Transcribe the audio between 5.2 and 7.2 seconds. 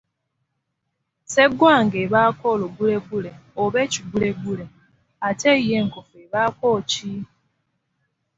ate yo enkofu ebaako ki?